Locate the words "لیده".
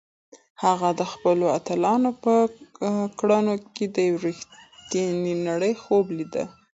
6.17-6.43